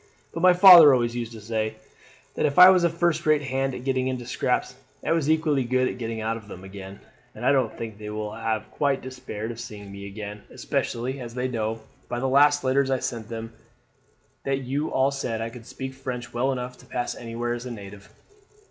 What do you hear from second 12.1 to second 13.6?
the last letters I sent them,